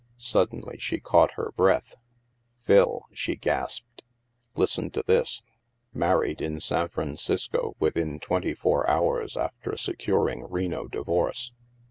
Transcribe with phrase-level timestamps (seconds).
[0.17, 1.93] Suddenly, she caught her breath."
[2.65, 4.01] Phil," she gasped,"
[4.55, 10.87] listen to this:* Married in San Francisco within twenty four hours after se curing Reno
[10.87, 11.53] divorce.